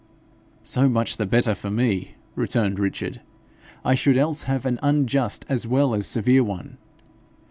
'So 0.63 0.89
much 0.89 1.17
the 1.17 1.27
better 1.27 1.53
for 1.53 1.69
me!' 1.69 2.15
returned 2.33 2.79
Richard; 2.79 3.21
'I 3.85 3.93
should 3.93 4.17
else 4.17 4.43
have 4.49 4.65
an 4.65 4.79
unjust 4.81 5.45
as 5.47 5.67
well 5.67 5.93
as 5.93 6.07
severe 6.07 6.43
one. 6.43 6.79